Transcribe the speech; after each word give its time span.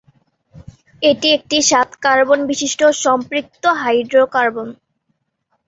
এটি 1.01 1.27
একটি 1.37 1.57
সাত 1.69 1.89
কার্বন 2.03 2.39
বিশিষ্ট 2.49 2.81
সম্পৃক্ত 3.03 3.63
হাইড্রোকার্বন। 3.81 4.67